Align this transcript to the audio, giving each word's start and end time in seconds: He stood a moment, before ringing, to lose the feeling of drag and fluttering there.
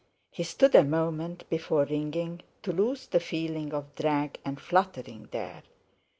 He 0.31 0.41
stood 0.41 0.73
a 0.73 0.83
moment, 0.83 1.47
before 1.47 1.85
ringing, 1.85 2.41
to 2.63 2.71
lose 2.71 3.05
the 3.05 3.19
feeling 3.19 3.71
of 3.71 3.93
drag 3.93 4.39
and 4.43 4.59
fluttering 4.59 5.27
there. 5.29 5.61